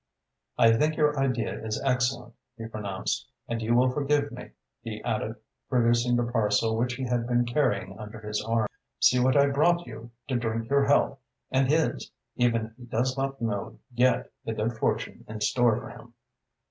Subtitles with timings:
[0.57, 3.29] "I think your idea is excellent," he pronounced.
[3.47, 4.49] "And you will forgive me,"
[4.81, 5.35] he added,
[5.69, 8.65] producing the parcel which he had been carrying under his arm.
[8.99, 11.19] "See what I have brought to drink your health
[11.51, 15.91] and his, even if he does not know yet the good fortune in store for
[15.91, 16.15] him."